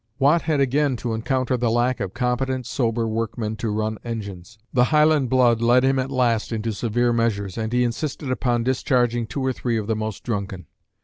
[0.17, 4.57] Watt had again to encounter the lack of competent, sober workmen to run engines.
[4.73, 9.27] The Highland blood led him at last into severe measures, and he insisted upon discharging
[9.27, 10.65] two or three of the most drunken.